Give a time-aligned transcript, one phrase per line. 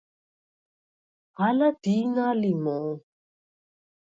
[1.47, 2.91] ალა დი̄ნა ლი მო̄?